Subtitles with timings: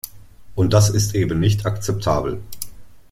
[0.55, 2.41] Und das ist eben nicht akzeptabel.